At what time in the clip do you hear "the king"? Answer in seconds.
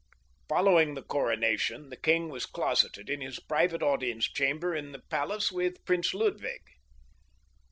1.91-2.29